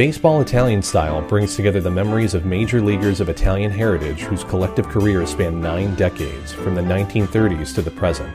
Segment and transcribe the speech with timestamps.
[0.00, 4.88] Baseball Italian Style brings together the memories of major leaguers of Italian heritage whose collective
[4.88, 8.34] careers span nine decades, from the 1930s to the present.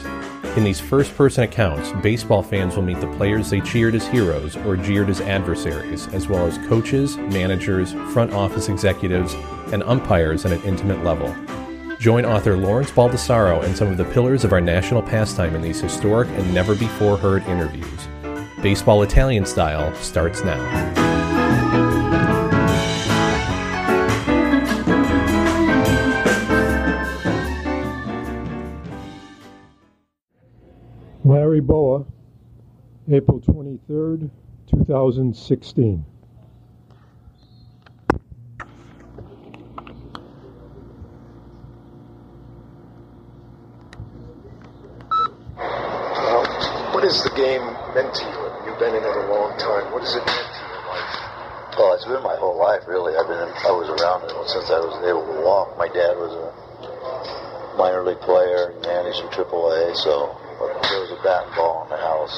[0.56, 4.56] In these first person accounts, baseball fans will meet the players they cheered as heroes
[4.58, 9.34] or jeered as adversaries, as well as coaches, managers, front office executives,
[9.74, 11.36] and umpires at an intimate level.
[11.98, 15.82] Join author Lawrence Baldassaro and some of the pillars of our national pastime in these
[15.82, 18.08] historic and never before heard interviews.
[18.62, 20.95] Baseball Italian Style starts now.
[31.66, 32.06] Larry Bowa,
[33.10, 34.30] April 23rd,
[34.70, 36.06] 2016.
[46.94, 47.62] what has the game
[47.94, 48.70] meant to you?
[48.70, 49.92] You've been in it a long time.
[49.92, 51.18] What has it meant to your life?
[51.78, 53.18] Oh, it's been my whole life, really.
[53.18, 55.78] I've been, I was around it since I was able to walk.
[55.78, 61.20] My dad was a minor league player, he managed in AAA, so there was a
[61.24, 62.36] bat and ball in the house.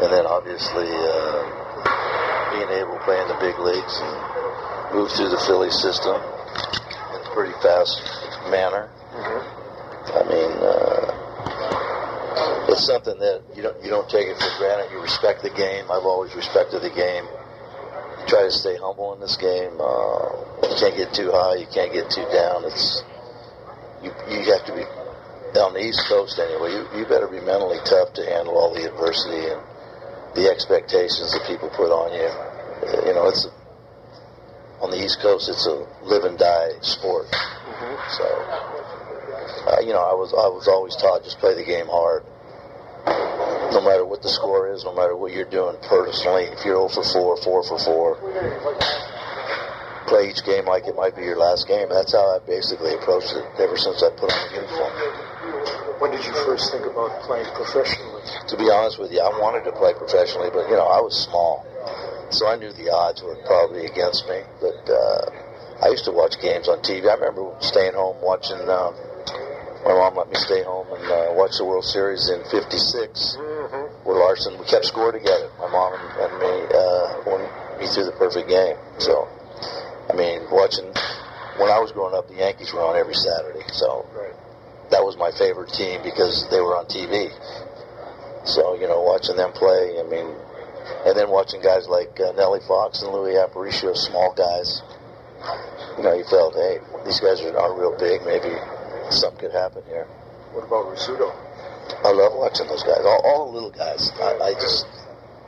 [0.00, 1.42] And then obviously uh,
[2.56, 4.14] being able to play in the big leagues and
[4.94, 8.02] move through the Philly system in a pretty fast
[8.50, 8.90] manner.
[9.12, 9.60] Mm-hmm.
[10.10, 11.20] I mean, uh,
[12.72, 14.90] it's something that you don't you don't take it for granted.
[14.90, 15.84] You respect the game.
[15.90, 17.24] I've always respected the game.
[17.26, 19.78] You try to stay humble in this game.
[19.78, 21.56] Uh, you can't get too high.
[21.56, 22.64] You can't get too down.
[22.64, 23.02] It's
[24.02, 24.82] you you have to be
[25.58, 26.70] on the East Coast anyway.
[26.72, 29.60] You you better be mentally tough to handle all the adversity and
[30.34, 32.28] the expectations that people put on you.
[32.28, 33.46] Uh, You know, it's
[34.80, 35.48] on the East Coast.
[35.48, 37.26] It's a live and die sport.
[38.16, 38.24] So,
[39.66, 42.24] uh, you know, I was I was always taught just play the game hard.
[43.72, 46.88] No matter what the score is, no matter what you're doing personally, if you're 0
[46.90, 48.18] for 4, 4 for 4,
[50.08, 51.88] play each game like it might be your last game.
[51.88, 55.29] That's how I basically approached it ever since I put on the uniform.
[56.00, 58.24] When did you first think about playing professionally?
[58.48, 61.12] To be honest with you, I wanted to play professionally, but you know, I was
[61.12, 61.60] small,
[62.32, 64.40] so I knew the odds were probably against me.
[64.64, 67.04] But uh, I used to watch games on TV.
[67.04, 68.64] I remember staying home watching.
[68.64, 68.96] Um,
[69.84, 74.08] my mom let me stay home and uh, watch the World Series in '56, Mm-hmm.
[74.08, 75.48] where Larsen we kept score together.
[75.60, 77.40] My mom and, and me uh, won
[77.80, 78.76] me through the perfect game.
[78.98, 79.28] So,
[80.08, 80.88] I mean, watching
[81.60, 83.64] when I was growing up, the Yankees were on every Saturday.
[83.72, 84.29] So Right.
[84.90, 87.30] That was my favorite team because they were on TV.
[88.44, 90.34] So you know, watching them play, I mean,
[91.06, 94.82] and then watching guys like uh, Nellie Fox and Luis Aparicio, small guys.
[95.96, 98.20] You know, you felt, hey, these guys are, not real big.
[98.24, 98.52] Maybe
[99.10, 100.04] something could happen here.
[100.52, 101.32] What about Rizzuto?
[102.04, 104.12] I love watching those guys, all, all the little guys.
[104.20, 104.86] I, I just,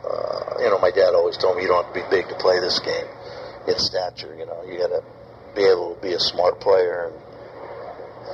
[0.04, 2.36] uh, you know, my dad always told me you don't have to be big to
[2.36, 3.06] play this game.
[3.69, 5.04] In stature, you know, you got to
[5.54, 7.12] be able to be a smart player.
[7.12, 7.22] And,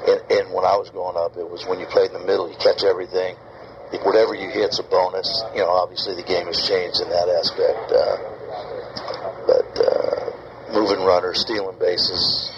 [0.07, 2.49] and, and when I was growing up, it was when you played in the middle,
[2.49, 3.37] you catch everything.
[4.05, 5.29] Whatever you hit's a bonus.
[5.55, 7.89] You know, obviously the game has changed in that aspect.
[7.89, 8.17] Uh,
[9.49, 12.53] but uh, moving runners, stealing bases,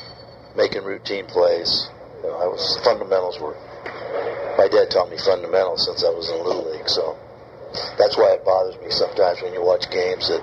[0.57, 1.89] making routine plays.
[2.23, 3.55] You know, I was fundamentals were
[4.59, 7.17] my dad taught me fundamentals since I was in Little League, so
[7.97, 10.43] that's why it bothers me sometimes when you watch games that,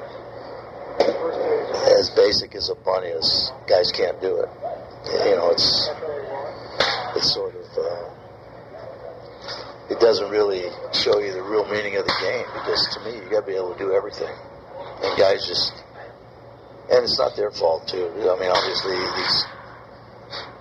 [2.00, 4.50] as basic as a bunny is, guys can't do it.
[5.28, 5.90] You know, it's
[7.18, 8.10] it's sort of uh,
[9.90, 13.28] it doesn't really show you the real meaning of the game because to me you
[13.32, 14.34] got to be able to do everything,
[15.02, 15.74] and guys just
[16.92, 18.06] and it's not their fault too.
[18.06, 19.46] I mean, obviously these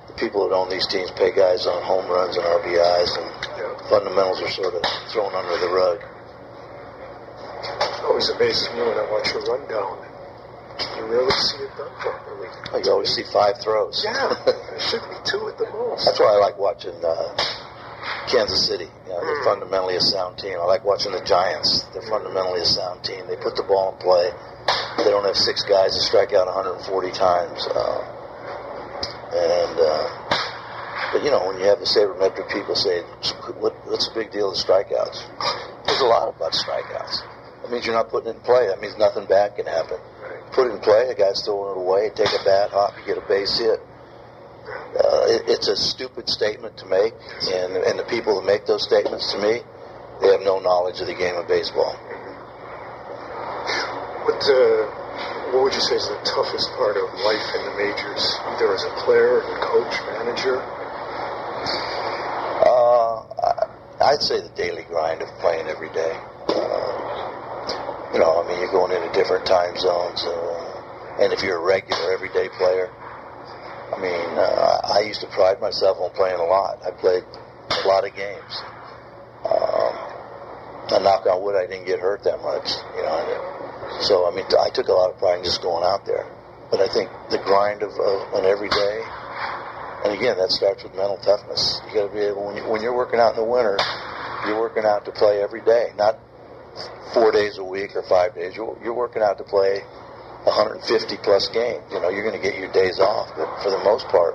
[0.08, 3.28] the people that own these teams pay guys on home runs and RBIs, and
[3.90, 6.00] fundamentals are sort of thrown under the rug.
[6.00, 10.05] It always amazes me when I watch a rundown.
[10.97, 12.48] You rarely see it done properly.
[12.84, 14.04] You always see five throws.
[14.04, 16.04] Yeah, there should be two at the most.
[16.04, 17.33] That's why I like watching uh,
[18.28, 18.84] Kansas City.
[18.84, 20.59] You know, they're fundamentally a sound team.
[20.60, 21.84] I like watching the Giants.
[21.92, 23.27] They're fundamentally a sound team.
[23.27, 24.30] They put the ball in play.
[24.98, 27.66] They don't have six guys to strike out 140 times.
[27.66, 28.16] Uh,
[29.33, 30.27] and uh,
[31.12, 33.03] but you know, when you have the sabermetric people say,
[33.60, 35.24] what, "What's the big deal with strikeouts?"
[35.86, 37.22] There's a lot about strikeouts.
[37.62, 38.66] That means you're not putting it in play.
[38.66, 39.98] That means nothing bad can happen.
[40.53, 43.19] Put it in play, a guy's throwing it away, take a bad hop, you get
[43.19, 43.81] a base hit.
[44.97, 47.13] Uh, it, it's a stupid statement to make,
[47.53, 49.60] and and the people that make those statements to me,
[50.21, 51.95] they have no knowledge of the game of baseball.
[54.25, 54.91] What, uh,
[55.53, 58.83] what would you say is the toughest part of life in the majors, either as
[58.84, 60.59] a player, coach, manager?
[62.66, 63.22] Uh,
[64.01, 66.19] I'd say the daily grind of playing every day.
[66.48, 67.05] Uh,
[68.16, 71.66] you know, I mean, you're going into different time zones, uh, and if you're a
[71.68, 76.80] regular, everyday player, I mean, uh, I used to pride myself on playing a lot.
[76.80, 78.53] I played a lot of games.
[79.45, 79.92] Um,
[80.97, 84.01] I knock on wood, I didn't get hurt that much, you know.
[84.01, 86.24] So I mean, I took a lot of pride in just going out there.
[86.72, 89.04] But I think the grind of, of an everyday,
[90.09, 91.84] and again, that starts with mental toughness.
[91.84, 93.77] You got to be able when, you, when you're working out in the winter,
[94.48, 96.16] you're working out to play every day, not
[97.14, 98.56] four days a week or five days.
[98.56, 99.80] You're, you're working out to play
[100.44, 101.82] 150 plus games.
[101.90, 104.34] You know, you're going to get your days off, but for the most part,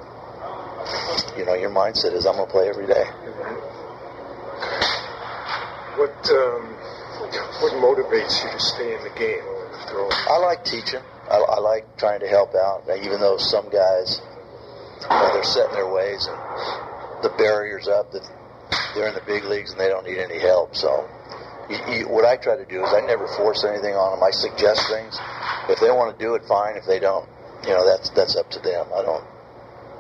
[1.37, 3.05] you know, your mindset is I'm going to play every day.
[5.95, 6.63] What um,
[7.61, 9.43] what motivates you to stay in the game?
[10.29, 11.01] I like teaching.
[11.29, 14.21] I, I like trying to help out, even though some guys,
[15.01, 18.27] you know, they're set in their ways and the barriers up that
[18.95, 20.75] they're in the big leagues and they don't need any help.
[20.75, 21.07] So,
[21.69, 24.23] you, you, what I try to do is I never force anything on them.
[24.23, 25.17] I suggest things.
[25.69, 26.77] If they want to do it, fine.
[26.77, 27.27] If they don't,
[27.63, 28.87] you know, that's that's up to them.
[28.93, 29.25] I don't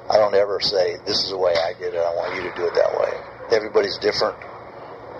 [0.09, 2.01] I don't ever say this is the way I did it.
[2.01, 3.11] I want you to do it that way.
[3.55, 4.35] Everybody's different.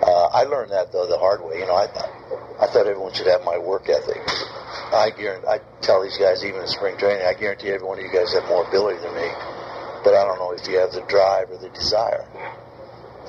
[0.02, 1.60] Uh, I learned that though the hard way.
[1.60, 2.12] You know, I thought
[2.60, 4.20] I thought everyone should have my work ethic.
[4.92, 8.04] I guarantee, I tell these guys even in spring training, I guarantee every one of
[8.04, 9.30] you guys have more ability than me,
[10.04, 12.26] but I don't know if you have the drive or the desire.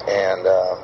[0.08, 0.74] And uh,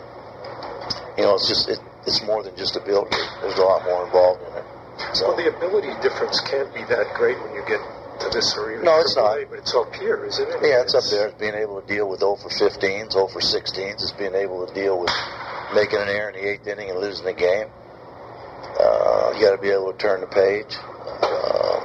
[1.17, 3.20] you know, it's just it, it's more than just a ability.
[3.44, 4.64] There's a lot more involved in it.
[5.14, 7.78] So Well, the ability difference can't be that great when you get
[8.25, 8.82] to this arena.
[8.82, 9.38] No, it's not.
[9.49, 10.58] But it's up here, isn't it?
[10.64, 11.28] Yeah, it's up there.
[11.28, 14.00] It's being able to deal with 0 for 15s, 0 for 16s.
[14.02, 15.12] It's being able to deal with
[15.75, 17.69] making an error in the eighth inning and losing the game.
[18.81, 20.72] Uh, you got to be able to turn the page.
[21.22, 21.78] Uh,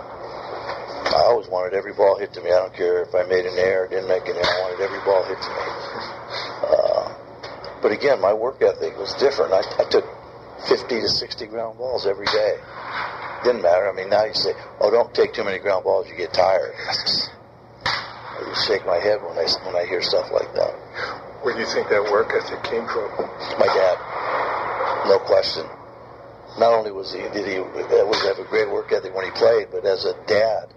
[1.13, 2.49] I always wanted every ball hit to me.
[2.49, 4.49] I don't care if I made an error, didn't make an error.
[4.49, 6.22] I wanted every ball hit to me.
[7.83, 9.51] But again, my work ethic was different.
[9.51, 10.07] I, I took
[10.69, 12.55] 50 to 60 ground balls every day.
[13.43, 13.91] Didn't matter.
[13.91, 16.73] I mean, now you say, "Oh, don't take too many ground balls; you get tired."
[17.83, 20.71] I just shake my head when I when I hear stuff like that.
[21.43, 23.11] Where do you think that work ethic came from?
[23.59, 23.99] My dad,
[25.11, 25.67] no question.
[26.57, 29.67] Not only was he did he was have a great work ethic when he played,
[29.71, 30.71] but as a dad,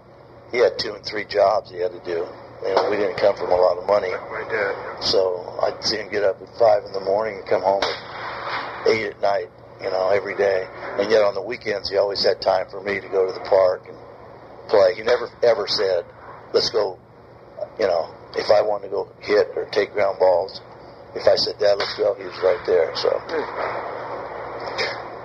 [0.51, 2.27] he had two and three jobs he had to do.
[2.67, 4.75] You know, we didn't come from a lot of money, My dad.
[4.75, 4.99] yeah.
[4.99, 8.87] so I'd see him get up at five in the morning and come home at
[8.87, 9.49] eight at night.
[9.81, 10.65] You know, every day,
[10.97, 13.45] and yet on the weekends he always had time for me to go to the
[13.47, 13.95] park and
[14.69, 14.95] play.
[14.95, 16.03] He never ever said,
[16.51, 16.97] "Let's go."
[17.79, 20.61] You know, if I wanted to go hit or take ground balls,
[21.13, 22.95] if I said, "Dad, let's go," he was right there.
[22.95, 23.21] So.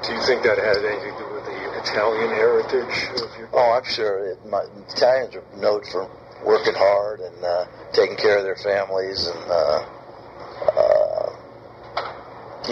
[0.03, 3.49] Do you think that had anything to do with the Italian heritage of your?
[3.53, 4.27] Oh, I'm sure.
[4.27, 6.11] It, my, Italians are known for
[6.45, 10.02] working hard and uh, taking care of their families, and uh, uh,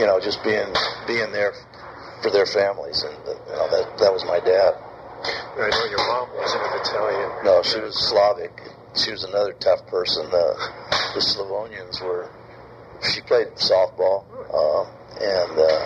[0.00, 0.72] you know, just being
[1.06, 1.52] being there
[2.22, 3.04] for their families.
[3.04, 4.72] And you know, that that was my dad.
[5.60, 7.44] I know your mom wasn't an Italian.
[7.44, 8.56] No, she was Slavic.
[8.96, 10.24] She was another tough person.
[10.32, 10.56] Uh,
[11.12, 12.30] the Slavonians were.
[13.12, 14.84] She played softball, uh,
[15.20, 15.84] and uh,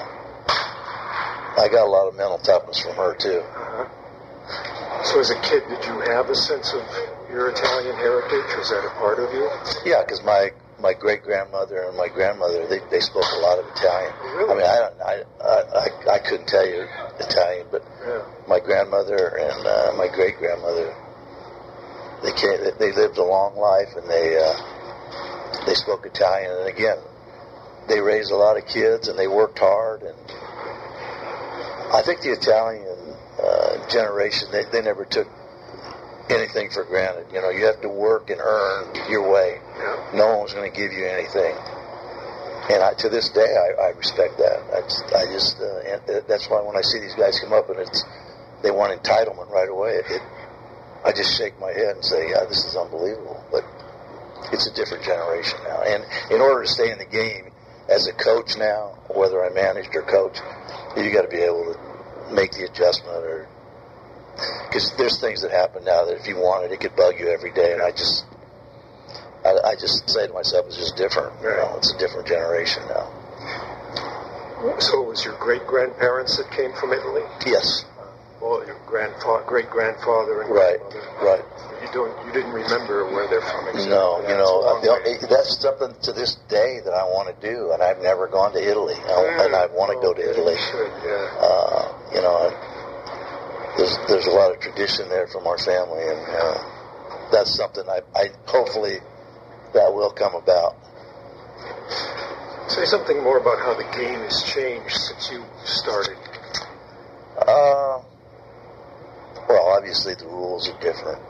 [1.58, 3.43] I got a lot of mental toughness from her too.
[3.43, 5.02] Uh-huh.
[5.05, 6.82] So as a kid, did you have a sense of
[7.31, 8.46] your Italian heritage?
[8.56, 9.50] Was that a part of you?
[9.85, 10.50] Yeah, because my
[10.85, 14.12] my great grandmother and my grandmother they, they spoke a lot of Italian.
[14.37, 14.53] Really?
[14.53, 16.85] I mean, I don't I, I I- I couldn't tell you
[17.19, 18.21] Italian, but Yeah.
[18.47, 20.93] my grandmother and uh, my great grandmother
[22.23, 26.99] they came, they lived a long life and they uh, they spoke Italian and again
[27.88, 30.17] they raised a lot of kids and they worked hard and
[31.93, 35.29] I think the Italian uh, generation they, they never took
[36.29, 37.26] anything for granted.
[37.33, 39.61] You know, you have to work and earn your way.
[40.14, 41.54] No one was going to give you anything.
[42.71, 44.62] And I, to this day, I, I respect that.
[44.73, 47.78] I just, I just uh, that's why when I see these guys come up and
[47.81, 48.04] it's
[48.62, 50.23] they want entitlement right away, it
[51.04, 53.45] I just shake my head and say, yeah, this is unbelievable.
[53.52, 53.64] But
[54.52, 55.83] it's a different generation now.
[55.83, 57.52] And in order to stay in the game
[57.88, 60.38] as a coach now, whether I managed or coach,
[60.97, 63.49] you got to be able to make the adjustment or
[64.66, 67.52] because there's things that happen now that if you wanted, it could bug you every
[67.52, 67.73] day.
[67.73, 68.25] And I just,
[69.45, 71.33] I, I just say to myself, it's just different.
[71.43, 73.07] You know, it's a different generation now.
[74.81, 77.21] So it was your great grandparents that came from Italy?
[77.45, 77.85] Yes,
[78.41, 80.81] Well, your grandfather, great grandfather, and right,
[81.21, 81.45] right.
[81.85, 83.69] You don't, you didn't remember where they're from.
[83.69, 83.93] Exactly.
[83.93, 85.17] No, you know, a long the- way.
[85.29, 88.61] that's something to this day that I want to do, and I've never gone to
[88.61, 90.55] Italy, I- and I want to go to Oh, Italy.
[90.57, 91.45] you should, yeah.
[91.45, 91.85] Uh,
[92.17, 92.49] you know,
[93.77, 96.57] there's there's a lot of tradition there from our family, and uh,
[97.33, 99.01] that's something I, I hopefully
[99.75, 100.76] that will come about.
[102.69, 106.16] Say something more about how the game has changed since you started.
[107.37, 108.00] Uh,
[109.49, 111.21] well, obviously the rules are different.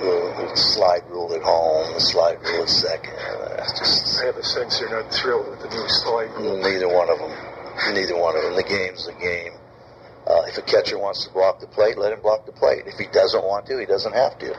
[0.00, 3.14] The, the slide rule at home, the slide rule at second.
[3.78, 6.58] Just I have a sense you're not thrilled with the new slide rule.
[6.58, 7.32] neither one of them.
[7.92, 8.54] Neither one of them.
[8.54, 9.52] The game's the game.
[10.26, 12.84] Uh, if a catcher wants to block the plate, let him block the plate.
[12.86, 14.54] If he doesn't want to, he doesn't have to.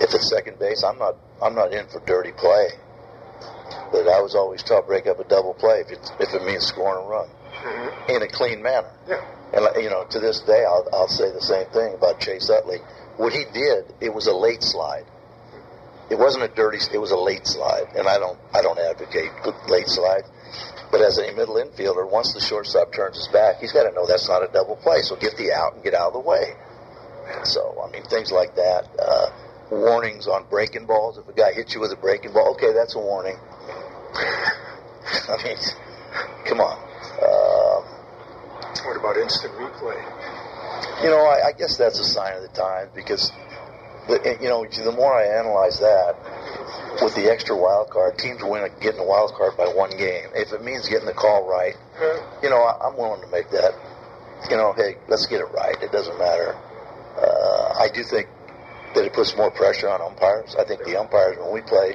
[0.00, 1.16] If it's second base, I'm not.
[1.42, 2.68] I'm not in for dirty play.
[3.92, 6.44] But I was always taught to break up a double play if it, if it
[6.44, 8.16] means scoring a run Mhm.
[8.16, 8.90] in a clean manner.
[9.06, 9.20] Yeah.
[9.52, 12.78] And you know, to this day, I'll, I'll say the same thing about Chase Utley.
[13.16, 15.04] What he did, it was a late slide.
[16.10, 16.78] It wasn't a dirty.
[16.92, 18.38] It was a late slide, and I don't.
[18.54, 19.30] I don't advocate
[19.68, 20.24] late slide.
[20.90, 24.06] But as a middle infielder, once the shortstop turns his back, he's got to know
[24.06, 25.02] that's not a double play.
[25.02, 26.54] So get the out and get out of the way.
[27.44, 28.88] So I mean, things like that.
[28.98, 29.30] Uh,
[29.70, 31.18] warnings on breaking balls.
[31.18, 33.36] If a guy hits you with a breaking ball, okay, that's a warning.
[34.14, 35.56] I mean,
[36.46, 36.78] come on.
[37.22, 37.84] Um,
[38.84, 39.98] What about instant replay?
[41.02, 43.30] you know, I, I guess that's a sign of the times because,
[44.08, 46.16] the, you know, the more I analyze that,
[47.02, 50.30] with the extra wild card, teams win getting a wild card by one game.
[50.34, 51.74] If it means getting the call right,
[52.42, 53.72] you know, I, I'm willing to make that.
[54.50, 55.76] You know, hey, let's get it right.
[55.82, 56.54] It doesn't matter.
[57.18, 58.28] Uh, I do think
[58.94, 60.56] that it puts more pressure on umpires.
[60.58, 61.94] I think the umpires, when we play,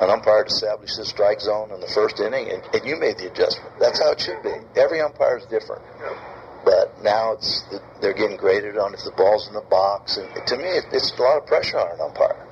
[0.00, 3.32] an umpire established the strike zone in the first inning, and, and you made the
[3.32, 3.72] adjustment.
[3.80, 4.52] That's how it should be.
[4.76, 5.82] Every umpire is different.
[6.64, 7.62] But now it's
[8.02, 11.22] they're getting graded on if the ball's in the box, and to me, it's a
[11.22, 12.42] lot of pressure on an umpire.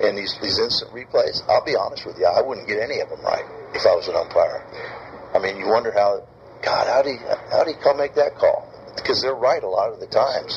[0.00, 3.10] And these these instant replays, I'll be honest with you, I wouldn't get any of
[3.10, 3.44] them right
[3.74, 4.64] if I was an umpire.
[5.34, 6.26] I mean, you wonder how,
[6.64, 7.20] God, how do you
[7.52, 8.66] how do you call make that call?
[8.96, 10.56] Because they're right a lot of the times.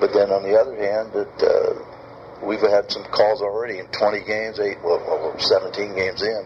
[0.00, 4.24] But then on the other hand, that uh, we've had some calls already in 20
[4.24, 6.44] games, eight, well, well, 17 games in,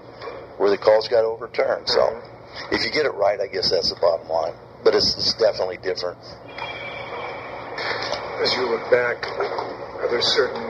[0.58, 1.88] where the calls got overturned.
[1.88, 2.22] So
[2.70, 4.54] if you get it right, I guess that's the bottom line.
[4.84, 6.18] But it's, it's definitely different.
[8.42, 10.62] As you look back, are there certain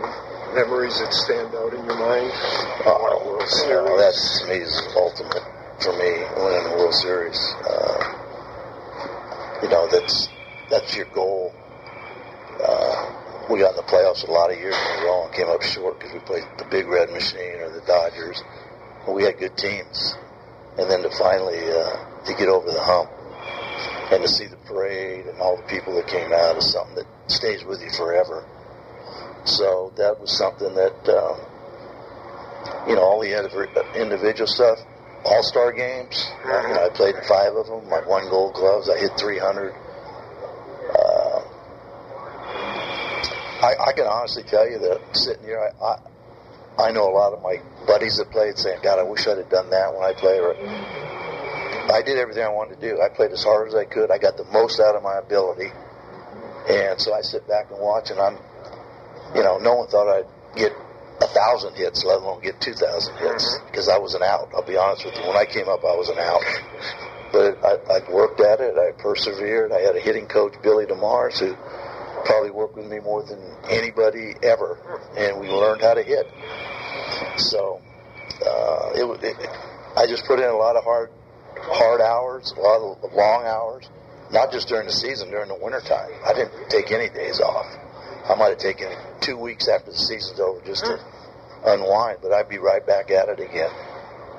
[0.54, 2.32] memories that stand out in your mind?
[2.86, 4.00] Uh, World Series.
[4.00, 5.44] that's to me is ultimate
[5.80, 7.38] for me winning the World Series.
[7.68, 8.00] Uh,
[9.62, 10.28] you know, that's
[10.70, 11.52] that's your goal.
[12.62, 15.48] Uh, we got in the playoffs a lot of years in a row and came
[15.48, 18.42] up short because we played the Big Red Machine or the Dodgers.
[19.06, 20.14] But we had good teams,
[20.76, 23.10] and then to finally uh, to get over the hump
[24.12, 27.06] and to see the parade and all the people that came out is something that
[27.30, 28.44] stays with you forever.
[29.44, 31.08] So that was something that.
[31.08, 31.48] Um,
[32.86, 33.32] you know, all the
[33.94, 34.78] individual stuff,
[35.24, 36.30] all star games.
[36.44, 37.92] You know, I played five of them.
[37.92, 38.88] I won gold gloves.
[38.88, 39.74] I hit 300.
[43.60, 47.32] I, I can honestly tell you that sitting here, I, I, I know a lot
[47.32, 50.14] of my buddies that played saying, God, I wish I'd have done that when I
[50.14, 50.40] played.
[50.40, 50.54] Or,
[51.90, 53.00] I did everything I wanted to do.
[53.02, 54.10] I played as hard as I could.
[54.10, 55.72] I got the most out of my ability.
[56.68, 58.38] And so I sit back and watch, and I'm,
[59.34, 60.70] you know, no one thought I'd get
[61.20, 64.50] a thousand hits, let alone get two thousand hits, because I was an out.
[64.54, 65.26] I'll be honest with you.
[65.26, 66.44] When I came up, I was an out.
[67.32, 68.76] But I, I worked at it.
[68.78, 69.72] I persevered.
[69.72, 71.56] I had a hitting coach, Billy DeMars, who
[72.28, 74.76] probably worked with me more than anybody ever,
[75.16, 76.28] and we learned how to hit.
[77.40, 77.80] So
[78.44, 79.36] uh, it, it,
[79.96, 81.08] I just put in a lot of hard,
[81.56, 83.88] hard hours, a lot of long hours.
[84.30, 86.12] Not just during the season, during the wintertime.
[86.22, 87.64] I didn't take any days off.
[88.28, 88.92] I might have taken
[89.22, 91.00] two weeks after the season's over just to
[91.64, 93.70] unwind, but I'd be right back at it again.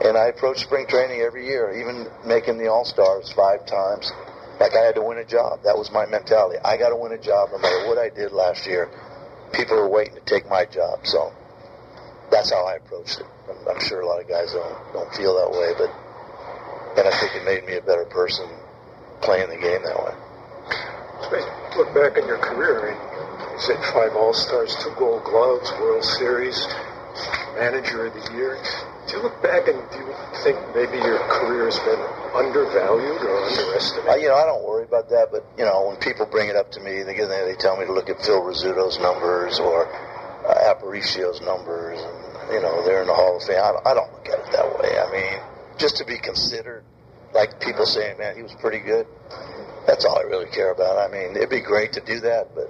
[0.05, 4.11] And I approach spring training every year, even making the All Stars five times.
[4.59, 5.63] Like I had to win a job.
[5.63, 6.59] That was my mentality.
[6.63, 8.91] I got to win a job no matter what I did last year.
[9.53, 11.31] People are waiting to take my job, so
[12.29, 13.25] that's how I approached it.
[13.49, 15.89] I'm, I'm sure a lot of guys don't don't feel that way, but
[16.99, 18.45] and I think it made me a better person
[19.21, 20.15] playing the game that way.
[21.77, 26.59] Look back in your career, you said five All Stars, two Gold Gloves, World Series,
[27.55, 28.57] Manager of the Year.
[29.09, 30.13] Do you look back and do you
[30.45, 31.97] think maybe your career has been
[32.37, 34.21] undervalued or I, underestimated?
[34.21, 36.69] you know, I don't worry about that, but you know, when people bring it up
[36.77, 39.89] to me, they they tell me to look at Phil Rizzuto's numbers or
[40.45, 43.57] uh, Aparicio's numbers, and you know, they're in the Hall of Fame.
[43.57, 44.93] I don't, I don't look at it that way.
[44.93, 45.41] I mean,
[45.81, 46.83] just to be considered,
[47.33, 49.07] like people saying, man, he was pretty good.
[49.87, 51.01] That's all I really care about.
[51.01, 52.69] I mean, it'd be great to do that, but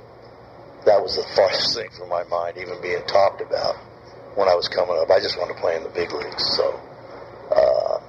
[0.87, 3.75] that was the farthest thing from my mind, even being talked about
[4.39, 5.11] when I was coming up.
[5.11, 6.79] I just wanted to play in the big leagues, so.
[7.51, 7.99] Uh,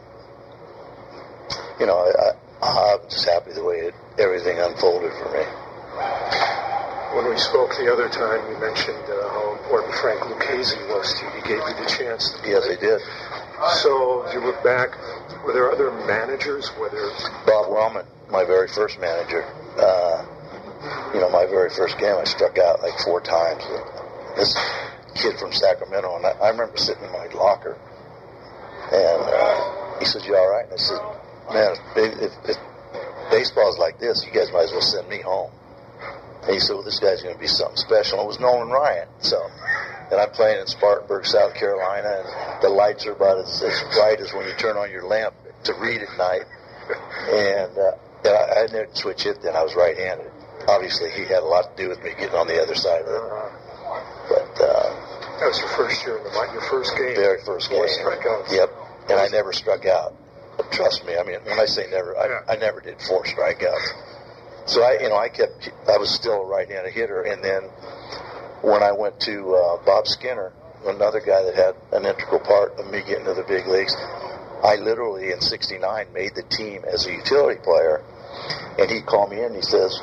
[1.81, 5.43] you know, I, I'm just happy the way it, everything unfolded for me.
[7.17, 11.27] When we spoke the other time, you mentioned uh, how important Frank Lucchese was to
[11.27, 11.31] you.
[11.41, 12.77] He gave you the chance to Yes, play.
[12.77, 13.01] I did.
[13.83, 14.95] So, as you look back,
[15.43, 17.11] were there other managers, whether
[17.45, 19.43] Bob Wellman, my very first manager,
[19.81, 20.23] uh,
[21.13, 23.65] you know, my very first game, I struck out like four times.
[24.37, 24.55] This
[25.15, 27.79] kid from Sacramento, and I, I remember sitting in my locker,
[28.93, 31.01] and uh, he said, "You all right?" And I said,
[31.53, 32.57] "Man, if, if, if
[33.31, 35.51] baseball's like this, you guys might as well send me home."
[36.43, 39.09] And he said, "Well, this guy's going to be something special." It was Nolan Ryan,
[39.21, 39.41] so.
[40.11, 44.19] And I'm playing in Spartanburg, South Carolina, and the lights are about as, as bright
[44.19, 46.43] as when you turn on your lamp to read at night.
[47.31, 47.93] And, uh,
[48.25, 49.55] and I, I didn't switch it then.
[49.55, 50.27] I was right-handed.
[50.67, 53.09] Obviously, he had a lot to do with me getting on the other side of
[53.09, 53.53] it.
[55.41, 57.17] That was your first year in the your first game.
[57.17, 57.79] very first game.
[57.79, 58.53] Four strikeouts.
[58.53, 58.71] Yep.
[59.09, 60.15] And I never struck out.
[60.71, 61.17] Trust me.
[61.17, 62.41] I mean, when I say never, I, Yeah.
[62.47, 63.89] I never did four strikeouts.
[64.67, 65.71] So I, you know, I kept.
[65.89, 67.63] I was still a right-handed hitter, and then
[68.61, 70.53] when I went to uh, Bob Skinner,
[70.85, 73.97] another guy that had an integral part of me getting to the big leagues,
[74.63, 78.05] I literally in '69 made the team as a utility player,
[78.79, 79.45] and he called me in.
[79.47, 79.99] And he says,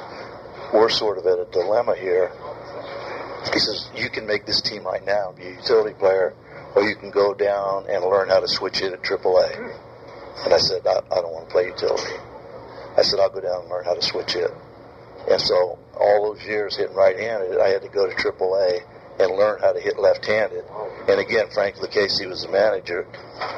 [0.73, 2.31] "We're sort of at a dilemma here."
[3.53, 6.33] He says, "You can make this team right now, be a utility player,
[6.75, 9.73] or you can go down and learn how to switch it at AAA."
[10.45, 12.13] And I said, I, I don't want to play utility.
[12.97, 14.51] I said, I'll go down and learn how to switch it.
[15.29, 18.81] And so all those years hitting right-handed, I had to go to AAA
[19.19, 20.63] and learn how to hit left-handed.
[21.09, 23.07] And again, Frank Lucchese was the manager,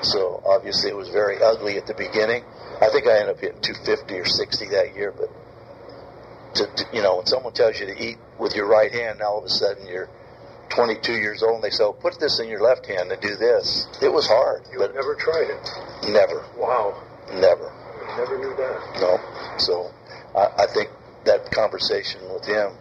[0.01, 2.43] so obviously it was very ugly at the beginning.
[2.81, 5.29] I think I ended up hitting 250 or 60 that year, but
[6.55, 9.31] to, to, you know, when someone tells you to eat with your right hand, now
[9.33, 10.09] all of a sudden you're
[10.69, 13.35] 22 years old and they say, oh, put this in your left hand and do
[13.35, 13.87] this.
[14.01, 15.69] It was hard, You but never tried it.
[16.11, 17.01] never, Wow.
[17.33, 17.71] never.
[18.17, 19.01] Never knew that.
[19.01, 19.17] No.
[19.57, 19.91] So
[20.35, 20.89] I, I think
[21.25, 22.73] that conversation with him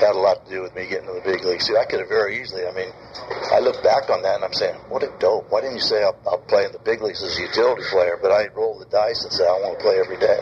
[0.00, 1.66] had a lot to do with me getting to the big leagues.
[1.66, 2.66] See, I could have very easily.
[2.66, 2.90] I mean,
[3.52, 5.46] I look back on that and I'm saying, what a dope.
[5.50, 8.18] Why didn't you say I'll, I'll play in the big leagues as a utility player?
[8.20, 10.40] But I rolled the dice and said I want to play every day.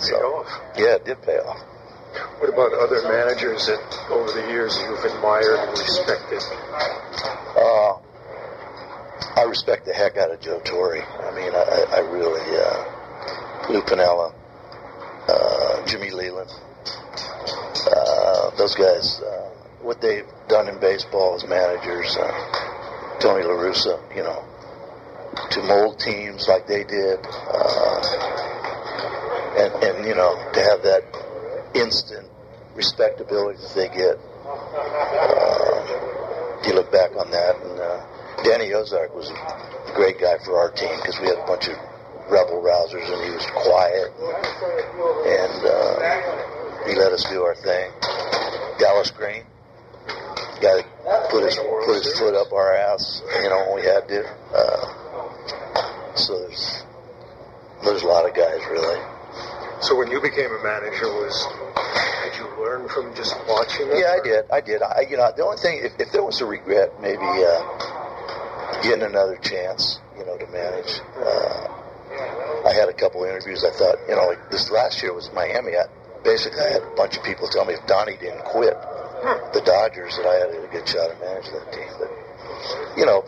[0.00, 0.46] Paid off.
[0.76, 1.58] Yeah, it did pay off.
[2.38, 6.42] What about other managers that over the years you've admired and respected?
[7.56, 7.98] Uh,
[9.36, 11.02] I respect the heck out of Joe Torre.
[11.02, 14.32] I mean, I, I really, uh, Lou Piniella,
[15.28, 16.50] uh, Jimmy Leyland,
[17.90, 19.50] uh, those guys, uh,
[19.82, 24.44] what they've done in baseball as managers, uh, Tony La Russa, you know,
[25.50, 28.57] to mold teams like they did, uh,
[29.58, 31.02] and, and, you know, to have that
[31.74, 32.28] instant
[32.74, 34.16] respectability that they get.
[34.46, 35.78] Uh,
[36.64, 38.06] you look back on that, and uh,
[38.44, 41.76] Danny Ozark was a great guy for our team because we had a bunch of
[42.30, 44.14] rebel rousers, and he was quiet,
[45.26, 47.90] and uh, he let us do our thing.
[48.78, 49.42] Dallas Green,
[50.62, 54.06] guy that put his put his foot up our ass, you know, when we had
[54.08, 54.24] to.
[54.54, 56.84] Uh, so there's
[57.84, 59.17] there's a lot of guys really.
[59.80, 61.46] So when you became a manager, was
[62.24, 64.02] did you learn from just watching it?
[64.02, 64.44] Yeah, I did.
[64.50, 64.82] I did.
[64.82, 69.04] I, you know, the only thing, if, if there was a regret, maybe uh, getting
[69.04, 71.00] another chance, you know, to manage.
[71.16, 73.64] Uh, I had a couple of interviews.
[73.64, 75.76] I thought, you know, like this last year was Miami.
[75.76, 75.86] I,
[76.24, 78.74] basically, I had a bunch of people tell me if Donnie didn't quit
[79.54, 81.90] the Dodgers, that I had a good shot at managing that team.
[81.98, 82.10] But
[82.98, 83.22] you know,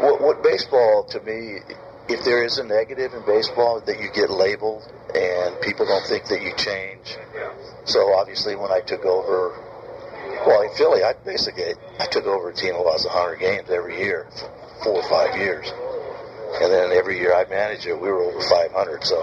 [0.00, 1.60] what, what baseball to me,
[2.08, 4.82] if there is a negative in baseball, that you get labeled
[5.14, 7.16] and people don't think that you change.
[7.84, 9.56] So obviously, when I took over,
[10.46, 13.98] well, in Philly, I basically I took over a team that lost 100 games every
[13.98, 15.70] year, for four or five years,
[16.60, 19.04] and then every year I managed it, we were over 500.
[19.04, 19.16] So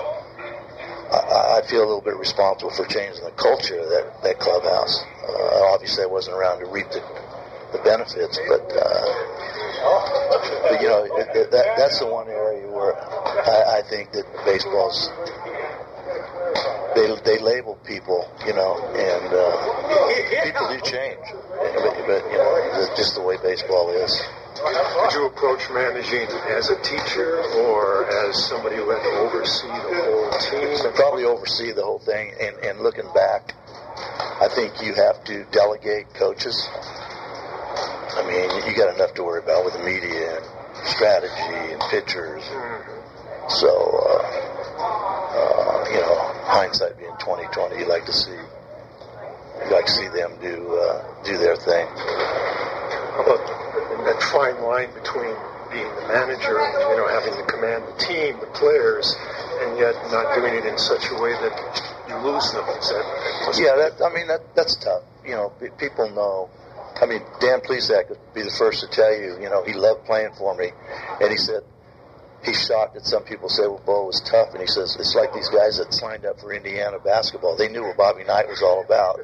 [1.12, 5.04] I, I feel a little bit responsible for changing the culture of that that clubhouse.
[5.28, 7.02] Uh, obviously, I wasn't around to reap the
[7.72, 9.06] the benefits, but uh,
[10.70, 12.40] but you know it, it, that that's the one area
[13.32, 15.10] I, I think that baseball's
[16.96, 22.52] they they label people, you know, and uh, people do change, but, but you know,
[22.76, 24.12] it's just the way baseball is.
[24.62, 30.04] Did you approach managing as a teacher or as somebody who had to oversee the
[30.04, 30.94] whole team?
[30.94, 33.56] Probably oversee the whole thing, and and looking back,
[34.41, 36.67] I think you have to delegate coaches.
[38.13, 40.46] I mean, you got enough to worry about with the media and
[40.88, 42.44] strategy and pitchers.
[43.60, 44.24] So, uh,
[44.80, 46.16] uh, you know,
[46.48, 51.04] hindsight being twenty twenty, you like to see, you like to see them do uh,
[51.24, 51.88] do their thing.
[51.88, 53.44] How about
[54.08, 55.36] that fine line between
[55.70, 59.16] being the manager and you know having to command the team, the players,
[59.62, 61.56] and yet not doing it in such a way that
[62.08, 62.64] you lose them?
[62.66, 65.04] That, Yeah, that I mean that that's tough.
[65.26, 66.50] You know, pe- people know.
[67.02, 69.38] I mean, Dan Plesac would be the first to tell you.
[69.42, 70.70] You know, he loved playing for me,
[71.20, 71.62] and he said,
[72.43, 74.51] he's shocked that some people say, well, Bo was tough.
[74.51, 77.56] And he says, it's like these guys that signed up for Indiana basketball.
[77.58, 79.19] They knew what Bobby Knight was all about,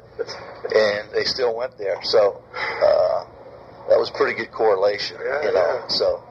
[0.74, 1.98] and they still went there.
[2.02, 3.24] So uh,
[3.88, 5.80] that was pretty good correlation, Yeah, you know.
[5.82, 5.88] yeah.
[5.88, 6.22] So,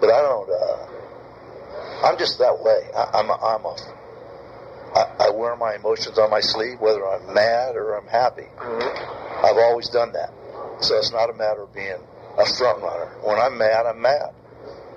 [0.00, 0.50] but I don't.
[0.50, 2.90] Uh, I'm just that way.
[2.94, 3.76] I, I'm a, I'm a
[4.94, 8.46] I, I wear my emotions on my sleeve, whether I'm mad or I'm happy.
[8.58, 9.44] Mhm.
[9.44, 10.30] I've always done that.
[10.80, 11.96] So it's not a matter of being
[12.38, 13.06] a front runner.
[13.22, 14.30] When I'm mad, I'm mad.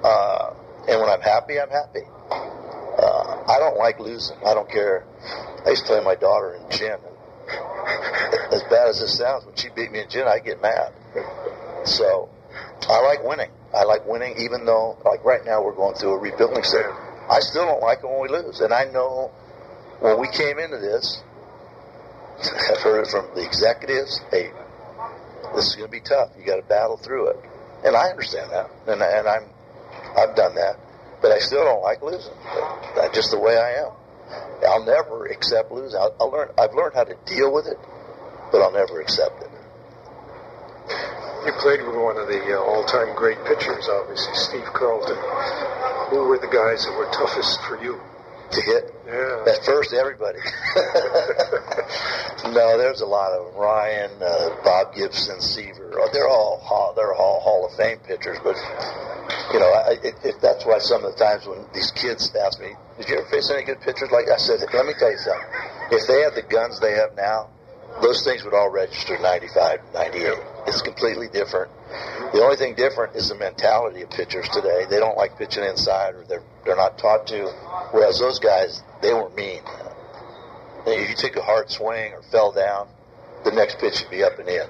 [0.03, 0.53] Uh,
[0.88, 2.04] and when I'm happy, I'm happy.
[2.32, 4.38] Uh, I don't like losing.
[4.45, 5.06] I don't care.
[5.65, 6.93] I used to play my daughter in gin.
[6.93, 10.93] And as bad as this sounds, when she beat me in gin, I get mad.
[11.86, 12.30] So
[12.89, 13.52] I like winning.
[13.73, 16.86] I like winning, even though, like right now, we're going through a rebuilding stage.
[17.30, 18.62] I still don't like it when we lose.
[18.62, 19.32] And I know
[20.00, 21.21] when we came into this,
[22.71, 24.21] I've heard it from the executives.
[24.32, 24.52] Hey,
[25.56, 26.30] this is going to be tough.
[26.38, 27.38] You got to battle through it,
[27.84, 29.50] and I understand that, and, and I'm
[30.17, 30.80] I've done that,
[31.21, 32.34] but I still don't like losing.
[32.95, 33.91] That's just the way I am.
[34.67, 35.99] I'll never accept losing.
[35.99, 36.49] I'll, I'll learn.
[36.58, 37.77] I've learned how to deal with it,
[38.51, 39.51] but I'll never accept it.
[41.45, 45.15] You played with one of the uh, all-time great pitchers, obviously, Steve Carlton.
[46.10, 48.01] Who were the guys that were toughest for you?
[48.51, 49.51] To hit Yeah.
[49.53, 50.39] at first, everybody.
[52.55, 55.91] no, there's a lot of Ryan, uh, Bob Gibson, Seaver.
[55.99, 58.55] Oh, They're all hall, they're all Hall of Fame pitchers, but
[59.53, 62.60] you know, I, if, if that's why some of the times when these kids ask
[62.60, 65.17] me, "Did you ever face any good pitchers?" Like I said, let me tell you
[65.17, 65.47] something.
[65.91, 67.49] If they had the guns they have now,
[68.01, 70.33] those things would all register 95, 98.
[70.67, 71.71] It's completely different.
[72.34, 74.86] The only thing different is the mentality of pitchers today.
[74.89, 77.47] They don't like pitching inside, or they're they're not taught to.
[77.91, 79.62] Whereas those guys, they were mean.
[80.86, 82.89] If you took a hard swing or fell down,
[83.45, 84.67] the next pitch should be up and in.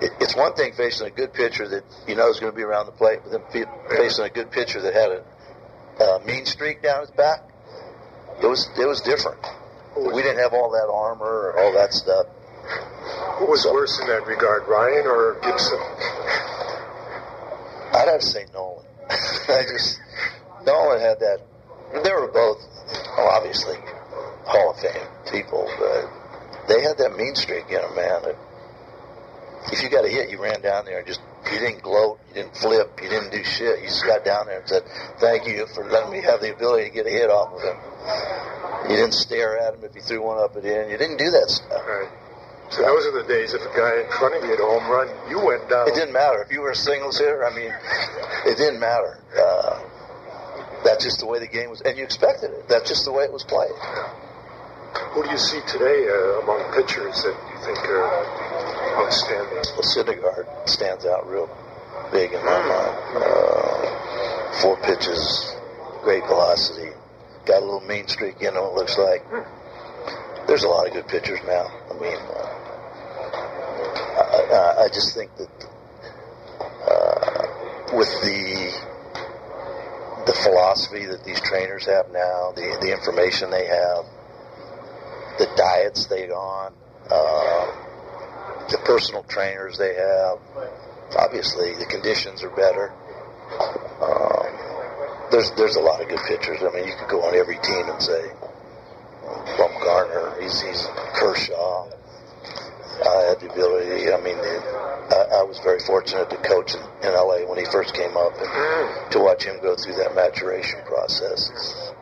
[0.00, 2.62] It, it's one thing facing a good pitcher that you know is going to be
[2.62, 6.82] around the plate, but then facing a good pitcher that had a, a mean streak
[6.82, 7.40] down his back.
[8.42, 9.40] It was it was different.
[9.96, 12.26] We didn't have all that armor or all that stuff.
[13.38, 15.78] Who was worse in that regard, Ryan or Gibson?
[17.92, 18.84] I'd have to say Nolan.
[19.10, 20.00] I just
[20.66, 21.40] Nolan had that.
[22.02, 22.58] They were both
[23.16, 23.76] well, obviously
[24.44, 28.22] Hall of Fame people, but they had that mean streak in them, man.
[28.22, 28.36] That
[29.72, 31.20] if you got a hit, you ran down there and just
[31.52, 33.80] you didn't gloat, you didn't flip, you didn't do shit.
[33.80, 34.82] You just got down there and said,
[35.18, 38.90] "Thank you for letting me have the ability to get a hit off of him."
[38.90, 40.90] You didn't stare at him if he threw one up and in.
[40.90, 41.82] You didn't do that stuff.
[41.86, 42.08] Right.
[42.70, 44.90] So those are the days if a guy in front of you had a home
[44.90, 45.88] run, you went down.
[45.88, 47.44] It didn't matter if you were a singles hitter.
[47.46, 47.72] I mean,
[48.44, 49.18] it didn't matter.
[49.38, 49.82] Uh,
[50.84, 52.68] that's just the way the game was, and you expected it.
[52.68, 53.74] That's just the way it was played.
[55.14, 59.62] Who do you see today uh, among pitchers that you think are outstanding?
[59.74, 61.48] Well, Syndergaard stands out real
[62.12, 62.96] big in my mind.
[63.14, 65.54] Uh, four pitches,
[66.02, 66.90] great velocity,
[67.46, 68.62] got a little mean streak in him.
[68.62, 69.22] It looks like.
[70.46, 71.66] There's a lot of good pitchers now.
[71.90, 72.56] I mean, uh,
[74.54, 75.50] I, I, just think that
[76.86, 78.72] uh, with the
[80.26, 84.06] the philosophy that these trainers have now, the the information they have,
[85.38, 86.72] the diets they're on,
[87.10, 87.66] uh,
[88.70, 90.38] the personal trainers they have,
[91.18, 92.92] obviously the conditions are better.
[94.00, 96.62] Um, there's there's a lot of good pitchers.
[96.62, 98.30] I mean, you could go on every team and say
[99.56, 101.88] Bumgarner, he's he's Kershaw.
[102.96, 104.08] I had the ability.
[104.12, 107.94] I mean, I, I was very fortunate to coach in, in LA when he first
[107.94, 111.92] came up, and to watch him go through that maturation process.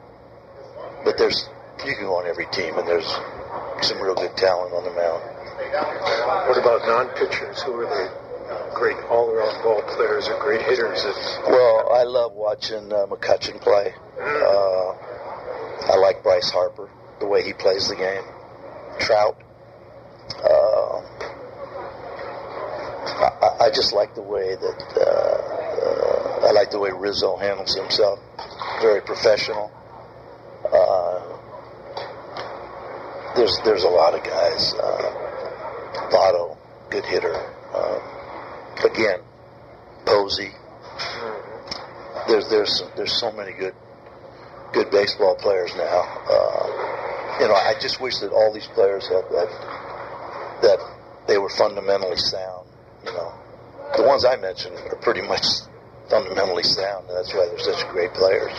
[1.04, 1.48] But there's
[1.84, 3.08] you can go on every team, and there's
[3.82, 5.22] some real good talent on the mound.
[6.48, 7.62] What about non-pitchers?
[7.62, 8.24] Who are the
[8.74, 11.04] great all-around ball players or great hitters?
[11.46, 13.94] Well, I love watching uh, McCutchen play.
[14.20, 14.94] Uh,
[15.92, 16.88] I like Bryce Harper,
[17.20, 18.22] the way he plays the game.
[19.00, 19.36] Trout.
[20.42, 21.00] Uh,
[23.42, 27.74] I, I- just like the way that uh, uh, I like the way Rizzo handles
[27.74, 28.18] himself.
[28.80, 29.70] Very professional.
[30.64, 31.20] Uh,
[33.36, 34.74] there's there's a lot of guys.
[34.74, 36.56] Uh, Votto,
[36.90, 37.34] good hitter.
[37.72, 37.98] Uh,
[38.84, 39.20] again,
[40.06, 40.52] Posey
[42.28, 43.74] there's there's there's so many good
[44.72, 46.00] good baseball players now.
[46.30, 46.83] Uh,
[47.40, 49.50] you know, I just wish that all these players had that
[50.62, 50.78] that
[51.26, 52.66] they were fundamentally sound.
[53.04, 53.32] You know,
[53.96, 55.44] the ones I mentioned are pretty much
[56.08, 58.52] fundamentally sound, and that's why they're such great players.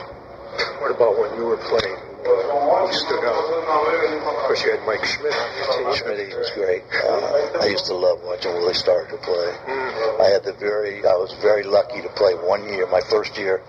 [0.80, 2.00] what about when you were playing?
[2.26, 3.38] Uh, who stood out?
[3.38, 5.94] Of course, you had Mike Schmidt on your team.
[5.94, 6.84] Schmidt was great.
[6.90, 9.50] Uh, I used to love watching Willie Stargell play.
[9.70, 10.22] Mm.
[10.22, 12.88] I had the very, I was very lucky to play one year.
[12.88, 13.62] My first year,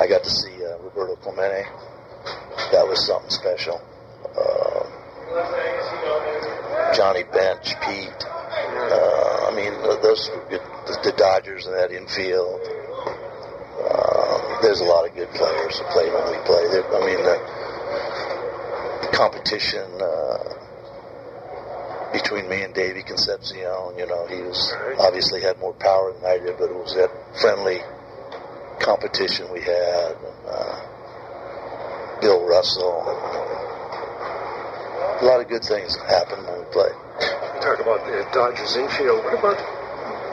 [0.00, 1.64] I got to see uh, Roberto Clemente.
[2.72, 3.80] That was something special.
[4.36, 4.72] Uh,
[6.94, 8.24] Johnny Bench, Pete.
[8.26, 12.60] Uh, I mean, those the, Dodgers and that infield.
[13.80, 16.70] Uh, there's a lot of good players that play when we played.
[16.70, 17.38] I mean, the,
[19.02, 20.38] the competition uh,
[22.12, 23.58] between me and Davey Concepcion,
[23.98, 27.10] you know, he was obviously had more power than I did, but it was that
[27.40, 27.80] friendly
[28.80, 30.16] competition we had.
[30.16, 30.80] And, uh,
[32.20, 33.71] Bill Russell.
[35.22, 36.90] A lot of good things happen when we play.
[36.90, 39.22] You talk about the Dodgers infield.
[39.22, 39.54] What about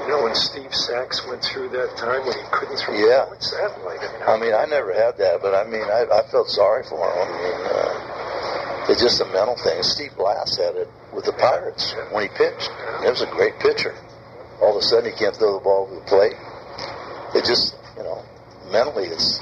[0.02, 2.98] you know when Steve Sax went through that time when he couldn't throw?
[2.98, 3.30] Yeah.
[3.30, 4.02] What's that like?
[4.26, 7.22] I mean, I never had that, but I mean, I, I felt sorry for him.
[7.22, 9.78] I mean, uh, it's just a mental thing.
[9.84, 12.74] Steve Blass had it with the Pirates when he pitched.
[13.06, 13.94] He was a great pitcher.
[14.60, 16.34] All of a sudden, he can't throw the ball to the plate.
[17.38, 18.26] It just, you know,
[18.74, 19.40] mentally, it's.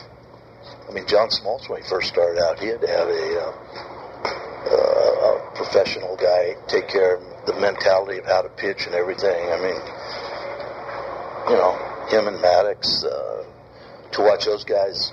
[0.90, 3.52] I mean, John Smoltz, when he first started out, he had to have a, uh,
[3.96, 3.97] a
[5.68, 9.52] professional guy take care of the mentality of how to pitch and everything.
[9.52, 9.80] I mean,
[11.52, 11.76] you know,
[12.08, 13.44] him and Maddux, uh,
[14.14, 15.12] to watch those guys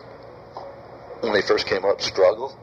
[1.21, 2.57] when they first came up struggle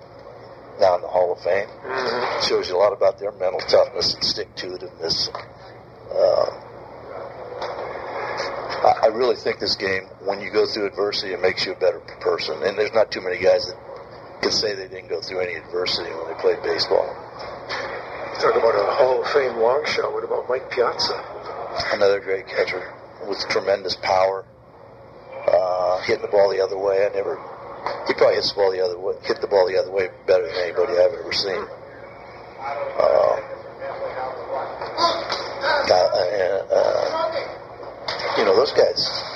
[0.80, 2.41] now in the Hall of Fame Mhm.
[2.47, 5.30] shows you a lot about their mental toughness and stick to itiveness.
[6.15, 6.51] Uh,
[9.04, 11.99] I really think this game, when you go through adversity, it makes you a better
[12.21, 12.63] person.
[12.63, 13.77] And there's not too many guys that
[14.41, 17.31] can say they didn't go through any adversity when they played baseball.
[18.41, 20.12] Talk about a Hall of Fame long shot.
[20.13, 21.13] What about Mike Piazza?
[21.93, 22.93] Another great catcher
[23.27, 24.45] with tremendous power,
[25.47, 27.05] uh, hitting the ball the other way.
[27.05, 27.38] I never.
[28.07, 30.45] He probably hits the ball the other way, hit the ball the other way better
[30.47, 31.65] than anybody I've ever seen.
[32.97, 33.41] Uh,
[35.91, 36.25] uh,
[36.71, 37.01] uh,
[38.38, 39.31] you know those guys.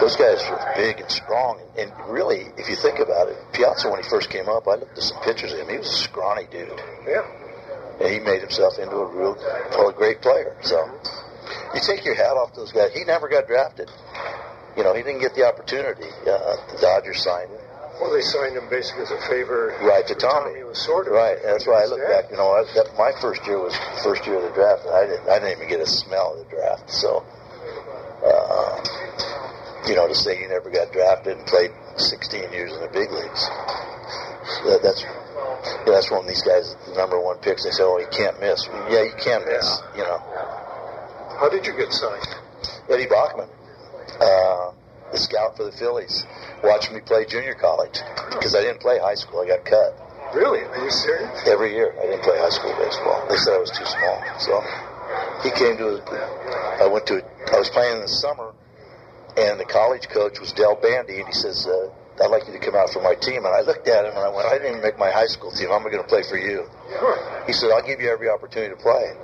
[0.00, 4.02] Those guys were big and strong, and really, if you think about it, Piazza when
[4.02, 5.68] he first came up, I looked at some pictures of him.
[5.68, 6.72] He was a scrawny dude
[7.06, 7.20] Yeah.
[8.00, 10.56] and he made himself into a real, a great player.
[10.62, 10.80] So
[11.74, 12.92] you take your hat off to those guys.
[12.94, 13.90] He never got drafted.
[14.76, 16.08] You know, he didn't get the opportunity.
[16.24, 17.60] Uh, the Dodgers signed him.
[18.00, 19.76] Well, they signed him basically as a favor.
[19.82, 20.60] Right to for Tommy.
[20.64, 21.10] Lasorda.
[21.10, 21.36] Right.
[21.44, 22.30] That's why I look back.
[22.30, 24.94] You know, I, that, my first year was the first year of the draft, and
[24.94, 25.28] I didn't.
[25.28, 26.88] I didn't even get a smell of the draft.
[26.88, 27.20] So,
[28.24, 28.80] uh,
[29.88, 33.10] you know, to say you never got drafted and played 16 years in the big
[33.10, 33.48] leagues,
[34.66, 38.08] that, that's yeah, that's when these guys, the number one picks, they say, "Oh, you
[38.10, 39.80] can't miss." Yeah, you can miss.
[39.96, 40.18] You know.
[41.38, 42.26] How did you get signed?
[42.88, 43.48] Eddie Bockman,
[44.20, 44.72] uh,
[45.12, 46.26] the scout for the Phillies,
[46.64, 48.00] watched me play junior college
[48.32, 49.40] because I didn't play high school.
[49.40, 49.96] I got cut
[50.34, 50.60] Really?
[50.62, 51.42] Are you serious?
[51.48, 51.92] every year.
[51.98, 53.26] I didn't play high school baseball.
[53.28, 54.22] They said I was too small.
[54.38, 54.62] So
[55.42, 55.98] he came to.
[55.98, 57.18] A, I went to.
[57.18, 58.54] A, I was playing in the summer,
[59.36, 61.90] and the college coach was Dell Bandy, and he says, uh,
[62.22, 64.24] "I'd like you to come out for my team." And I looked at him and
[64.24, 65.70] I went, "I didn't even make my high school team.
[65.70, 66.66] I'm I going to play for you."
[67.46, 69.14] He said, "I'll give you every opportunity to play."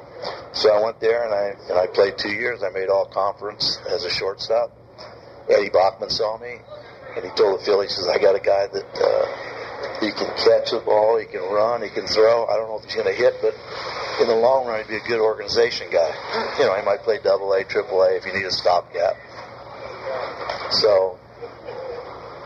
[0.53, 2.63] So I went there and I and I played two years.
[2.63, 4.73] I made all conference as a shortstop.
[5.49, 6.59] Eddie Bockman saw me,
[7.15, 9.27] and he told the Phillies, "says I got a guy that uh,
[10.01, 12.47] he can catch the ball, he can run, he can throw.
[12.47, 13.55] I don't know if he's going to hit, but
[14.21, 16.11] in the long run, he'd be a good organization guy.
[16.59, 19.17] You know, he might play Double A, Triple A if you need a stopgap."
[20.71, 21.19] So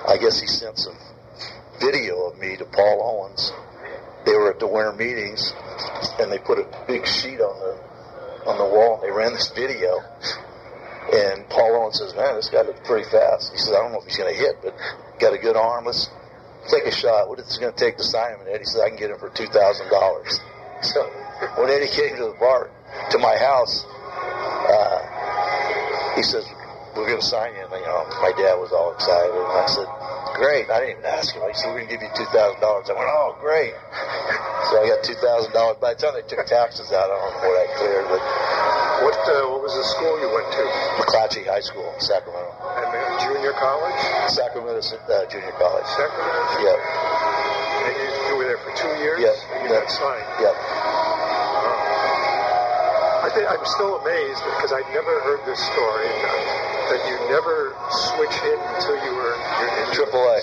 [0.06, 0.96] I guess he sent some
[1.80, 3.52] video of me to Paul Owens.
[4.26, 5.52] They were at the winter meetings,
[6.18, 9.00] and they put a big sheet on the on the wall.
[9.00, 10.00] And they ran this video,
[11.12, 13.98] and Paul Owens says, "Man, this guy looks pretty fast." He says, "I don't know
[13.98, 14.74] if he's going to hit, but
[15.18, 15.87] got a good arm.
[15.87, 16.09] Let's
[16.68, 17.28] take a shot.
[17.28, 19.11] What is it going to take to sign him?" And Eddie says, "I can get
[19.11, 20.40] him for two thousand dollars."
[20.83, 21.04] So
[21.56, 22.70] when Eddie came to the bar
[23.11, 25.20] to my house, uh,
[26.16, 26.49] he says,
[26.96, 29.66] "We're going to sign you." And you know, my dad was all excited, and I
[29.66, 29.88] said,
[30.37, 31.42] "Great." I didn't even ask him.
[31.42, 33.74] I said, "We're going to give you two thousand dollars." I went, "Oh, great."
[34.70, 35.79] So I got two thousand dollars.
[35.81, 38.22] By the time they took taxes out, I don't know what I cleared, but
[39.07, 40.64] What uh, What was the school you went to?
[41.00, 43.96] McClatchy High School, in Sacramento, And then junior college?
[44.29, 45.88] Sacramento uh, Junior College.
[45.88, 46.40] Sacramento?
[46.61, 46.79] Yep,
[47.88, 49.24] And you, you were there for two years?
[49.24, 49.35] Yep.
[49.57, 50.29] And you got signed.
[50.44, 50.55] yep.
[53.24, 57.76] I think I'm still amazed because I'd never heard this story uh, that you never
[57.90, 60.40] switch in until you were in Triple A,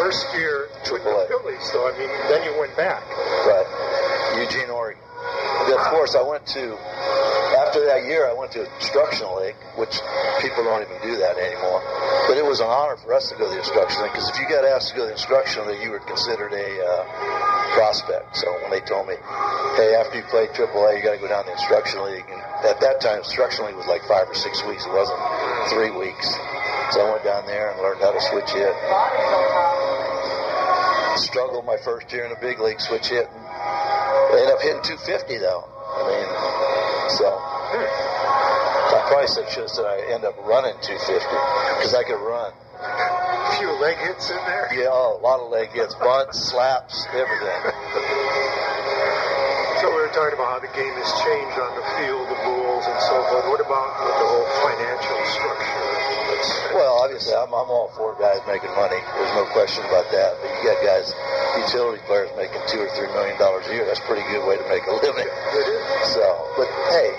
[0.00, 1.28] first year with Triple the A.
[1.28, 1.64] Phillies.
[1.72, 3.04] So I mean, then you went back.
[3.46, 3.66] right?
[4.40, 5.02] Eugene, Oregon.
[5.66, 6.78] Of course, I went to.
[7.66, 9.98] After that year, I went to Instructional League, which
[10.40, 11.82] people don't even do that anymore.
[12.28, 14.38] But it was an honor for us to go to the Instructional League because if
[14.38, 17.02] you got asked to go to the Instructional League, you were considered a uh,
[17.74, 18.36] prospect.
[18.36, 19.14] So when they told me,
[19.76, 22.40] "Hey, after you play AAA, you got to go down to the Instructional League," and
[22.66, 24.86] at that time, Instructional League was like five or six weeks.
[24.86, 25.18] It wasn't
[25.70, 26.26] three weeks.
[26.94, 28.74] So I went down there and learned how to switch hit.
[31.18, 33.26] Struggled my first year in the big league, switch hit.
[33.26, 35.64] I ended up hitting 250 though.
[35.66, 36.28] I mean,
[37.18, 41.18] so I probably should have said I end up running 250
[41.78, 42.52] because I could run.
[42.78, 44.68] A few leg hits in there.
[44.72, 48.42] Yeah, oh, a lot of leg hits, bunts, slaps, everything.
[49.76, 52.84] So we were talking about how the game has changed on the field, the rules
[52.88, 53.44] and so forth.
[53.44, 56.72] What about the whole financial structure?
[56.72, 58.96] Well, obviously, I'm, I'm all for guys making money.
[58.96, 60.40] There's no question about that.
[60.40, 61.12] But you got guys,
[61.60, 63.84] utility players making two or three million dollars a year.
[63.84, 65.28] That's a pretty good way to make a living.
[66.16, 66.24] So,
[66.56, 67.12] but hey,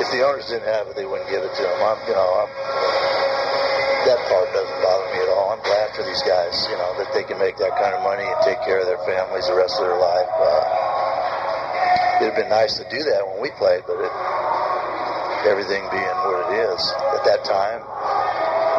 [0.00, 1.78] if the owners didn't have it, they wouldn't give it to them.
[1.84, 2.50] I'm, you know, I'm,
[4.08, 5.52] that part doesn't bother me at all.
[5.52, 8.24] I'm glad for these guys, you know, that they can make that kind of money
[8.24, 10.32] and take care of their families the rest of their life.
[10.32, 10.89] Uh,
[12.20, 14.12] it'd been nice to do that when we played, but it,
[15.48, 16.80] everything being what it is
[17.16, 17.80] at that time,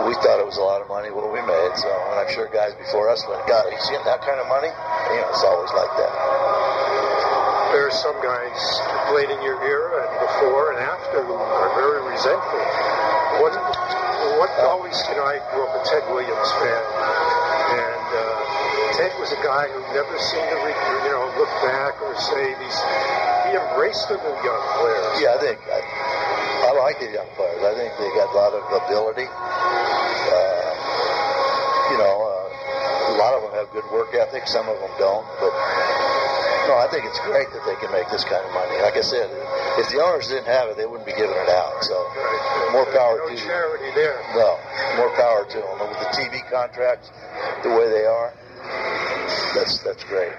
[0.05, 1.73] we thought it was a lot of money what we made.
[1.77, 4.69] So, and I'm sure guys before us went, God, he's getting that kind of money.
[4.69, 6.13] You know, it's always like that.
[7.73, 8.57] There are some guys
[9.09, 12.61] played in your era and before and after who are very resentful.
[13.41, 13.55] What,
[14.37, 16.83] what always, you know, I grew up a Ted Williams fan,
[17.71, 20.75] and uh, Ted was a guy who never seemed to, re-
[21.07, 22.77] you know, look back or say these.
[23.47, 25.15] He embraced the new young players.
[25.23, 27.63] Yeah, I think I, I like the young players.
[27.63, 29.27] I think they got a lot of ability.
[29.27, 30.71] Uh,
[31.91, 34.47] you know, uh, a lot of them have good work ethic.
[34.47, 35.27] Some of them don't.
[35.39, 35.51] But
[36.71, 38.79] no, I think it's great that they can make this kind of money.
[38.79, 39.27] Like I said,
[39.79, 41.83] if the owners didn't have it, they wouldn't be giving it out.
[41.83, 41.95] So
[42.71, 43.39] more power no to you.
[43.39, 44.19] charity there.
[44.35, 44.59] No,
[44.97, 45.75] more power to them.
[45.79, 47.11] And with the TV contracts
[47.63, 48.33] the way they are,
[49.55, 50.33] that's that's great.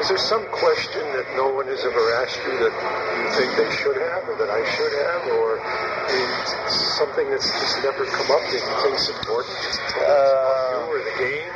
[0.00, 3.70] Is there some question that no one has ever asked you that you think they
[3.78, 5.62] should have, or that I should have, or
[6.98, 10.10] something that's just never come up that you think's important to Uh,
[10.74, 11.50] you or the game?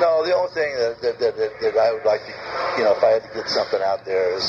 [0.00, 2.32] No, the only thing that, that, that, that, that I would like to,
[2.76, 4.44] you know, if I had to get something out there is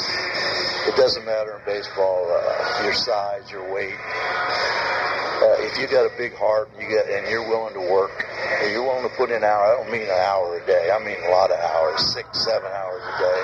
[0.88, 3.96] it doesn't matter in baseball, uh, your size, your weight.
[3.96, 8.12] Uh, if you got a big heart you get and you're willing to work,
[8.63, 9.63] and you're willing to put in hour.
[9.63, 10.91] I don't mean an hour a day.
[10.91, 13.41] I mean a lot of hours, six, seven hours a day.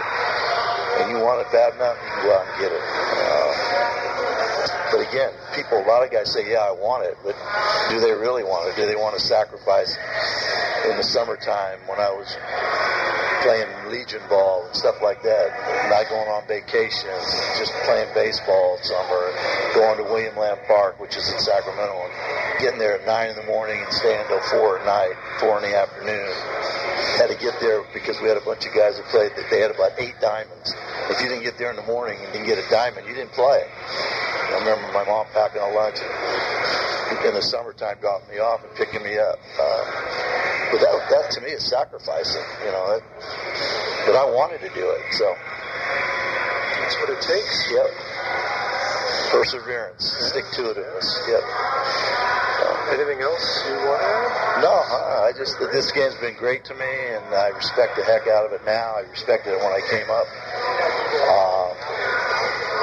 [0.99, 2.83] And you want it bad enough, you can go out and get it.
[2.83, 3.69] Uh,
[4.91, 7.35] but again, people, a lot of guys say, "Yeah, I want it," but
[7.89, 8.75] do they really want it?
[8.75, 9.95] Do they want to sacrifice
[10.89, 12.27] in the summertime when I was
[13.41, 15.47] playing Legion ball and stuff like that,
[15.89, 17.09] not going on vacation,
[17.57, 19.31] just playing baseball in summer,
[19.73, 22.13] going to William Land Park, which is in Sacramento, and
[22.59, 25.63] getting there at nine in the morning and staying until four at night, four in
[25.63, 26.31] the afternoon.
[27.17, 29.31] Had to get there because we had a bunch of guys that played.
[29.35, 30.71] That they had about eight diamonds.
[31.09, 33.33] If you didn't get there in the morning and didn't get a diamond, you didn't
[33.33, 33.65] play.
[33.67, 35.99] I remember my mom packing a lunch
[37.25, 39.39] in the summertime, dropping me off and picking me up.
[39.59, 40.28] Uh,
[40.71, 42.97] but that, that to me is sacrificing, you know.
[42.97, 43.03] It,
[44.05, 45.27] but I wanted to do it, so
[46.81, 47.55] That's what it takes.
[47.71, 47.89] yep.
[49.29, 51.09] Perseverance, stick to itiveness.
[51.29, 51.43] Yep.
[52.89, 54.61] Anything else you want to add?
[54.65, 58.25] No, uh, I just this game's been great to me, and I respect the heck
[58.25, 58.97] out of it now.
[58.97, 60.25] I respected it when I came up.
[60.25, 61.69] Uh,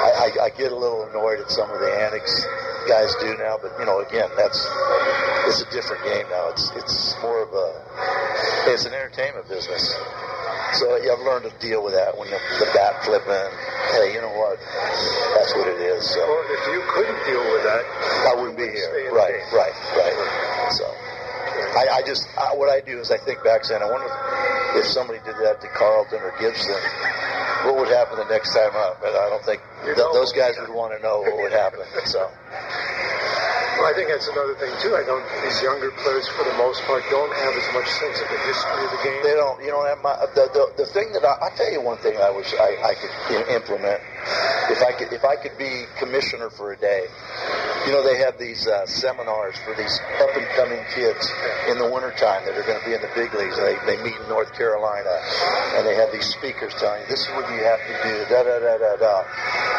[0.07, 2.47] I, I, I get a little annoyed at some of the antics
[2.87, 4.63] guys do now, but you know, again, that's
[5.47, 6.49] it's a different game now.
[6.51, 7.67] It's it's more of a
[8.71, 9.95] it's an entertainment business.
[10.79, 13.51] So yeah, I've learned to deal with that when the, the bat flipping.
[13.95, 14.59] Hey, you know what?
[14.59, 16.03] That's what it is.
[16.11, 17.83] So Well, if you couldn't deal with that,
[18.27, 18.91] I wouldn't be here.
[18.91, 20.17] the Right, right, right.
[20.75, 24.07] So I, I just I, what I do is I think back saying I wonder
[24.75, 26.75] if, if somebody did that to Carlton or Gibson,
[27.63, 28.99] what would happen the next time up?
[28.99, 31.79] But I don't think th- those guys would want to know what would happen.
[32.05, 32.27] So
[33.77, 34.97] well, I think that's another thing too.
[34.97, 35.23] I don't.
[35.45, 38.81] These younger players, for the most part, don't have as much sense of the history
[38.83, 39.21] of the game.
[39.23, 39.61] they don't.
[39.61, 39.85] You know,
[40.33, 42.93] the, the the thing that I, I tell you one thing I wish I, I
[42.97, 43.13] could
[43.53, 44.01] implement
[44.69, 47.07] if I could if I could be commissioner for a day.
[47.87, 51.23] You know, they have these uh, seminars for these up and coming kids
[51.71, 53.55] in the wintertime that are going to be in the big leagues.
[53.55, 55.15] They, they meet in North Carolina
[55.79, 58.43] and they have these speakers telling you, this is what you have to do, da
[58.43, 59.15] da da da da.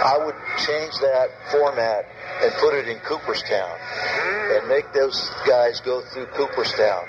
[0.08, 2.08] I would change that format
[2.40, 3.76] and put it in Cooperstown
[4.56, 7.04] and make those guys go through Cooperstown.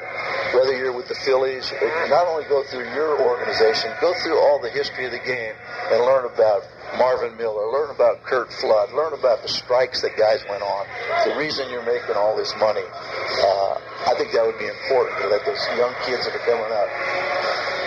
[0.51, 1.71] Whether you're with the Phillies,
[2.11, 5.55] not only go through your organization, go through all the history of the game
[5.95, 10.43] and learn about Marvin Miller, learn about Curt Flood, learn about the strikes that guys
[10.49, 10.87] went on,
[11.27, 12.85] the reason you're making all this money.
[12.85, 13.75] Uh,
[14.07, 16.89] I think that would be important to let those young kids that are coming up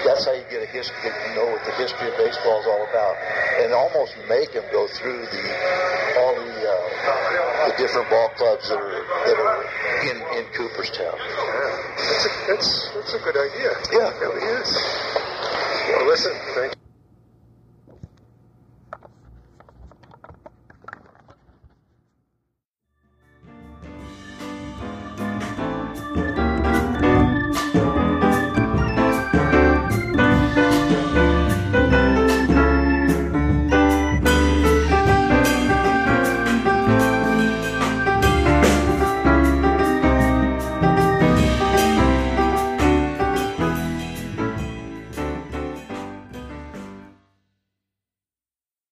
[0.05, 2.66] that's how you get a history, get to know what the history of baseball is
[2.66, 3.14] all about,
[3.62, 5.44] and almost make them go through the
[6.18, 9.62] all the uh, the different ball clubs that are that are
[10.11, 11.14] in in Cooperstown.
[11.16, 13.70] Yeah, that's a, that's that's a good idea.
[13.94, 14.11] Yeah.
[14.11, 14.70] it really is.
[15.88, 16.82] Well, listen, thank